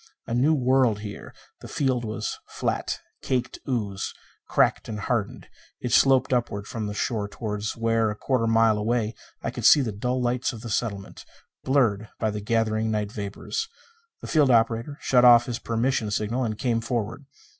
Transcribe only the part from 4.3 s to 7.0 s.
cracked and hardened. It sloped upward from the